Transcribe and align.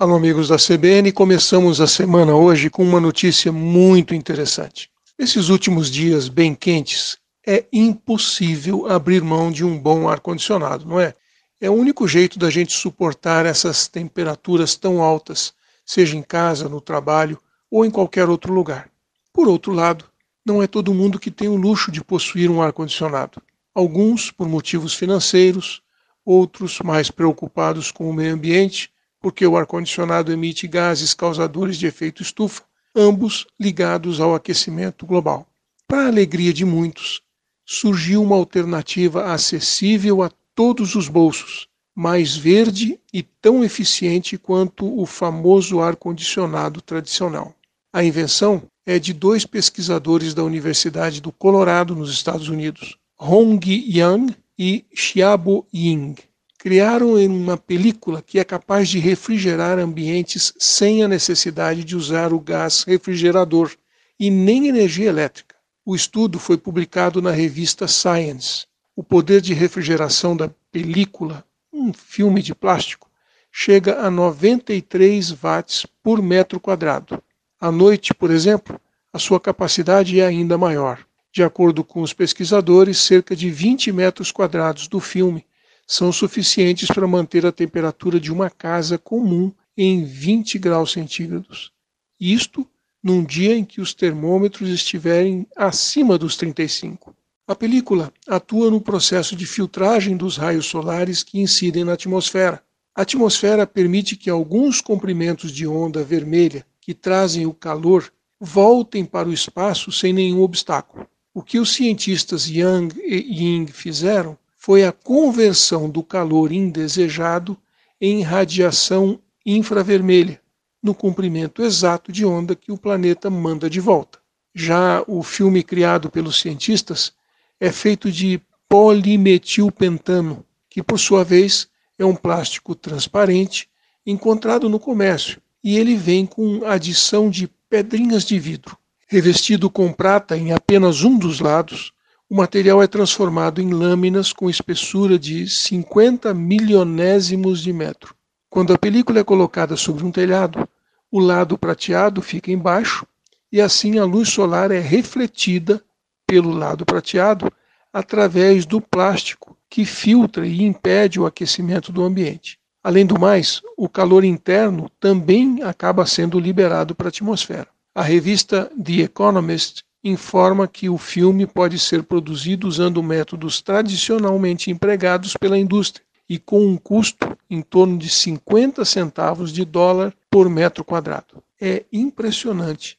Alô, 0.00 0.14
amigos 0.14 0.46
da 0.46 0.54
CBN, 0.54 1.10
começamos 1.10 1.80
a 1.80 1.86
semana 1.88 2.32
hoje 2.32 2.70
com 2.70 2.84
uma 2.84 3.00
notícia 3.00 3.50
muito 3.50 4.14
interessante. 4.14 4.88
Nesses 5.18 5.48
últimos 5.48 5.90
dias 5.90 6.28
bem 6.28 6.54
quentes, 6.54 7.18
é 7.44 7.66
impossível 7.72 8.86
abrir 8.86 9.24
mão 9.24 9.50
de 9.50 9.64
um 9.64 9.76
bom 9.76 10.08
ar-condicionado, 10.08 10.86
não 10.86 11.00
é? 11.00 11.14
É 11.60 11.68
o 11.68 11.72
único 11.72 12.06
jeito 12.06 12.38
da 12.38 12.48
gente 12.48 12.74
suportar 12.74 13.44
essas 13.44 13.88
temperaturas 13.88 14.76
tão 14.76 15.02
altas, 15.02 15.52
seja 15.84 16.16
em 16.16 16.22
casa, 16.22 16.68
no 16.68 16.80
trabalho 16.80 17.36
ou 17.68 17.84
em 17.84 17.90
qualquer 17.90 18.28
outro 18.28 18.54
lugar. 18.54 18.88
Por 19.32 19.48
outro 19.48 19.72
lado, 19.72 20.04
não 20.46 20.62
é 20.62 20.68
todo 20.68 20.94
mundo 20.94 21.18
que 21.18 21.28
tem 21.28 21.48
o 21.48 21.56
luxo 21.56 21.90
de 21.90 22.04
possuir 22.04 22.48
um 22.48 22.62
ar-condicionado. 22.62 23.42
Alguns 23.74 24.30
por 24.30 24.48
motivos 24.48 24.94
financeiros, 24.94 25.82
outros 26.24 26.78
mais 26.84 27.10
preocupados 27.10 27.90
com 27.90 28.08
o 28.08 28.14
meio 28.14 28.32
ambiente, 28.32 28.92
porque 29.20 29.46
o 29.46 29.56
ar-condicionado 29.56 30.32
emite 30.32 30.66
gases 30.66 31.14
causadores 31.14 31.76
de 31.76 31.86
efeito 31.86 32.22
estufa, 32.22 32.62
ambos 32.94 33.46
ligados 33.58 34.20
ao 34.20 34.34
aquecimento 34.34 35.06
global. 35.06 35.46
Para 35.86 36.04
a 36.04 36.06
alegria 36.08 36.52
de 36.52 36.64
muitos, 36.64 37.22
surgiu 37.64 38.22
uma 38.22 38.36
alternativa 38.36 39.32
acessível 39.32 40.22
a 40.22 40.30
todos 40.54 40.94
os 40.94 41.08
bolsos, 41.08 41.68
mais 41.94 42.36
verde 42.36 42.98
e 43.12 43.22
tão 43.22 43.64
eficiente 43.64 44.38
quanto 44.38 45.00
o 45.00 45.04
famoso 45.04 45.80
ar-condicionado 45.80 46.80
tradicional. 46.80 47.54
A 47.92 48.04
invenção 48.04 48.62
é 48.86 48.98
de 48.98 49.12
dois 49.12 49.44
pesquisadores 49.44 50.34
da 50.34 50.44
Universidade 50.44 51.20
do 51.20 51.32
Colorado, 51.32 51.94
nos 51.94 52.10
Estados 52.10 52.48
Unidos, 52.48 52.96
Hong 53.18 53.60
Yang 53.68 54.36
e 54.58 54.84
Xiaobo 54.94 55.66
Ying, 55.74 56.14
criaram 56.58 57.14
uma 57.14 57.56
película 57.56 58.20
que 58.20 58.40
é 58.40 58.44
capaz 58.44 58.88
de 58.88 58.98
refrigerar 58.98 59.78
ambientes 59.78 60.52
sem 60.58 61.04
a 61.04 61.08
necessidade 61.08 61.84
de 61.84 61.96
usar 61.96 62.32
o 62.32 62.40
gás 62.40 62.82
refrigerador 62.82 63.70
e 64.18 64.28
nem 64.28 64.66
energia 64.66 65.08
elétrica. 65.08 65.54
O 65.86 65.94
estudo 65.94 66.40
foi 66.40 66.58
publicado 66.58 67.22
na 67.22 67.30
revista 67.30 67.86
Science. 67.86 68.66
O 68.96 69.04
poder 69.04 69.40
de 69.40 69.54
refrigeração 69.54 70.36
da 70.36 70.50
película, 70.72 71.44
um 71.72 71.92
filme 71.92 72.42
de 72.42 72.52
plástico, 72.52 73.08
chega 73.52 74.00
a 74.00 74.10
93 74.10 75.30
watts 75.30 75.86
por 76.02 76.20
metro 76.20 76.58
quadrado. 76.58 77.22
À 77.60 77.70
noite, 77.70 78.12
por 78.12 78.32
exemplo, 78.32 78.80
a 79.12 79.18
sua 79.18 79.38
capacidade 79.38 80.20
é 80.20 80.26
ainda 80.26 80.58
maior. 80.58 81.06
De 81.32 81.42
acordo 81.44 81.84
com 81.84 82.02
os 82.02 82.12
pesquisadores, 82.12 82.98
cerca 82.98 83.36
de 83.36 83.48
20 83.48 83.92
metros 83.92 84.32
quadrados 84.32 84.88
do 84.88 84.98
filme 84.98 85.46
são 85.90 86.12
suficientes 86.12 86.86
para 86.88 87.08
manter 87.08 87.46
a 87.46 87.52
temperatura 87.52 88.20
de 88.20 88.30
uma 88.30 88.50
casa 88.50 88.98
comum 88.98 89.50
em 89.74 90.04
20 90.04 90.58
graus 90.58 90.92
centígrados. 90.92 91.72
Isto 92.20 92.68
num 93.02 93.24
dia 93.24 93.56
em 93.56 93.64
que 93.64 93.80
os 93.80 93.94
termômetros 93.94 94.68
estiverem 94.68 95.46
acima 95.56 96.18
dos 96.18 96.36
35. 96.36 97.16
A 97.46 97.54
película 97.54 98.12
atua 98.26 98.70
no 98.70 98.82
processo 98.82 99.34
de 99.34 99.46
filtragem 99.46 100.14
dos 100.14 100.36
raios 100.36 100.66
solares 100.66 101.22
que 101.22 101.40
incidem 101.40 101.84
na 101.84 101.94
atmosfera. 101.94 102.62
A 102.94 103.02
atmosfera 103.02 103.66
permite 103.66 104.14
que 104.14 104.28
alguns 104.28 104.82
comprimentos 104.82 105.50
de 105.50 105.66
onda 105.66 106.04
vermelha 106.04 106.66
que 106.82 106.92
trazem 106.92 107.46
o 107.46 107.54
calor 107.54 108.12
voltem 108.38 109.06
para 109.06 109.28
o 109.28 109.32
espaço 109.32 109.90
sem 109.90 110.12
nenhum 110.12 110.42
obstáculo. 110.42 111.06
O 111.32 111.42
que 111.42 111.58
os 111.58 111.72
cientistas 111.72 112.46
Yang 112.46 113.00
e 113.00 113.42
Ying 113.42 113.68
fizeram 113.68 114.36
foi 114.58 114.84
a 114.84 114.90
conversão 114.90 115.88
do 115.88 116.02
calor 116.02 116.52
indesejado 116.52 117.56
em 118.00 118.22
radiação 118.22 119.20
infravermelha, 119.46 120.42
no 120.82 120.94
comprimento 120.94 121.62
exato 121.62 122.10
de 122.10 122.26
onda 122.26 122.56
que 122.56 122.72
o 122.72 122.76
planeta 122.76 123.30
manda 123.30 123.70
de 123.70 123.78
volta. 123.78 124.18
Já 124.52 125.02
o 125.06 125.22
filme 125.22 125.62
criado 125.62 126.10
pelos 126.10 126.40
cientistas 126.40 127.12
é 127.60 127.70
feito 127.70 128.10
de 128.10 128.42
polimetilpentano, 128.68 130.44
que 130.68 130.82
por 130.82 130.98
sua 130.98 131.22
vez 131.22 131.68
é 131.96 132.04
um 132.04 132.14
plástico 132.14 132.74
transparente 132.74 133.68
encontrado 134.04 134.68
no 134.68 134.80
comércio, 134.80 135.40
e 135.62 135.78
ele 135.78 135.94
vem 135.94 136.26
com 136.26 136.64
adição 136.66 137.30
de 137.30 137.48
pedrinhas 137.70 138.24
de 138.24 138.38
vidro. 138.38 138.76
Revestido 139.06 139.70
com 139.70 139.92
prata 139.92 140.36
em 140.36 140.52
apenas 140.52 141.02
um 141.02 141.16
dos 141.16 141.40
lados, 141.40 141.92
o 142.30 142.36
material 142.36 142.82
é 142.82 142.86
transformado 142.86 143.60
em 143.60 143.70
lâminas 143.70 144.34
com 144.34 144.50
espessura 144.50 145.18
de 145.18 145.48
50 145.48 146.34
milionésimos 146.34 147.62
de 147.62 147.72
metro. 147.72 148.14
Quando 148.50 148.72
a 148.72 148.78
película 148.78 149.20
é 149.20 149.24
colocada 149.24 149.76
sobre 149.76 150.04
um 150.04 150.10
telhado, 150.10 150.68
o 151.10 151.20
lado 151.20 151.56
prateado 151.56 152.20
fica 152.20 152.52
embaixo 152.52 153.06
e 153.50 153.62
assim 153.62 153.98
a 153.98 154.04
luz 154.04 154.28
solar 154.28 154.70
é 154.70 154.78
refletida 154.78 155.82
pelo 156.26 156.50
lado 156.50 156.84
prateado 156.84 157.50
através 157.90 158.66
do 158.66 158.78
plástico 158.78 159.56
que 159.70 159.86
filtra 159.86 160.46
e 160.46 160.62
impede 160.62 161.18
o 161.18 161.24
aquecimento 161.24 161.90
do 161.90 162.04
ambiente. 162.04 162.58
Além 162.82 163.06
do 163.06 163.18
mais, 163.18 163.62
o 163.76 163.88
calor 163.88 164.22
interno 164.22 164.90
também 165.00 165.62
acaba 165.62 166.04
sendo 166.04 166.38
liberado 166.38 166.94
para 166.94 167.08
a 167.08 167.08
atmosfera. 167.08 167.68
A 167.94 168.02
revista 168.02 168.70
The 168.82 169.00
Economist 169.04 169.82
informa 170.02 170.68
que 170.68 170.88
o 170.88 170.96
filme 170.96 171.46
pode 171.46 171.78
ser 171.78 172.02
produzido 172.02 172.68
usando 172.68 173.02
métodos 173.02 173.60
tradicionalmente 173.60 174.70
empregados 174.70 175.36
pela 175.36 175.58
indústria 175.58 176.04
e 176.28 176.38
com 176.38 176.66
um 176.66 176.76
custo 176.76 177.36
em 177.48 177.62
torno 177.62 177.98
de 177.98 178.08
50 178.08 178.84
centavos 178.84 179.52
de 179.52 179.64
dólar 179.64 180.14
por 180.30 180.48
metro 180.48 180.84
quadrado. 180.84 181.42
É 181.60 181.84
impressionante 181.92 182.98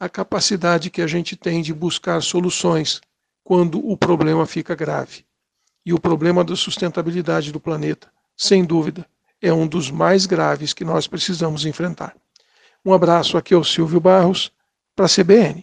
a 0.00 0.08
capacidade 0.08 0.90
que 0.90 1.02
a 1.02 1.06
gente 1.06 1.36
tem 1.36 1.62
de 1.62 1.72
buscar 1.72 2.20
soluções 2.22 3.00
quando 3.44 3.78
o 3.86 3.96
problema 3.96 4.46
fica 4.46 4.74
grave. 4.74 5.24
E 5.84 5.92
o 5.92 6.00
problema 6.00 6.42
da 6.42 6.56
sustentabilidade 6.56 7.52
do 7.52 7.60
planeta, 7.60 8.08
sem 8.36 8.64
dúvida, 8.64 9.06
é 9.40 9.52
um 9.52 9.66
dos 9.66 9.90
mais 9.90 10.26
graves 10.26 10.72
que 10.72 10.84
nós 10.84 11.06
precisamos 11.06 11.66
enfrentar. 11.66 12.16
Um 12.84 12.92
abraço, 12.92 13.36
aqui 13.36 13.52
é 13.52 13.56
o 13.56 13.64
Silvio 13.64 14.00
Barros, 14.00 14.50
para 14.94 15.06
a 15.06 15.08
CBN. 15.08 15.60